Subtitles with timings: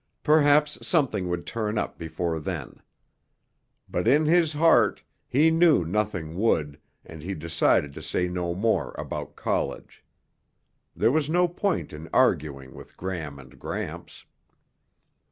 [0.23, 2.81] Perhaps something would turn up before then.
[3.87, 8.95] But in his heart he knew nothing would and he decided to say no more
[8.97, 10.03] about college.
[10.95, 14.25] There was no point in arguing with Gram and Gramps.